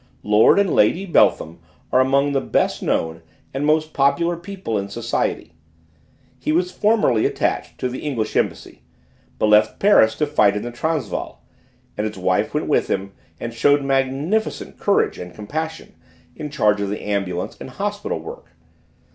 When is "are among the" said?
1.91-2.41